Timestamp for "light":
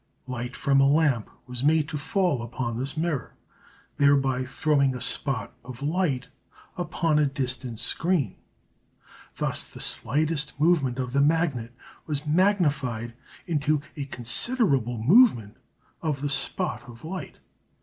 0.25-0.55, 5.83-6.27, 17.05-17.37